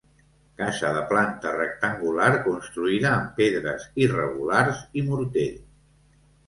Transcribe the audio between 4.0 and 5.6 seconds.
irregulars i morter.